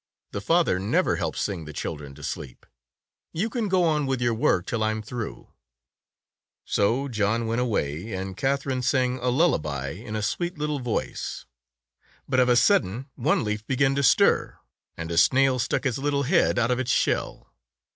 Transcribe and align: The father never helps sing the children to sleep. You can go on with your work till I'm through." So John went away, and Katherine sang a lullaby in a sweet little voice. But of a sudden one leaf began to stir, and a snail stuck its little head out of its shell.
The 0.31 0.41
father 0.41 0.79
never 0.79 1.17
helps 1.17 1.41
sing 1.41 1.65
the 1.65 1.73
children 1.73 2.15
to 2.15 2.23
sleep. 2.23 2.65
You 3.33 3.51
can 3.51 3.67
go 3.69 3.83
on 3.83 4.07
with 4.07 4.19
your 4.19 4.33
work 4.33 4.65
till 4.65 4.81
I'm 4.81 5.03
through." 5.03 5.53
So 6.65 7.07
John 7.07 7.45
went 7.45 7.61
away, 7.61 8.11
and 8.11 8.35
Katherine 8.35 8.81
sang 8.81 9.19
a 9.19 9.29
lullaby 9.29 9.89
in 9.89 10.15
a 10.15 10.23
sweet 10.23 10.57
little 10.57 10.79
voice. 10.79 11.45
But 12.27 12.39
of 12.39 12.49
a 12.49 12.55
sudden 12.55 13.11
one 13.13 13.43
leaf 13.43 13.63
began 13.67 13.93
to 13.93 14.01
stir, 14.01 14.57
and 14.97 15.11
a 15.11 15.19
snail 15.19 15.59
stuck 15.59 15.85
its 15.85 15.99
little 15.99 16.23
head 16.23 16.57
out 16.57 16.71
of 16.71 16.79
its 16.79 16.89
shell. 16.89 17.53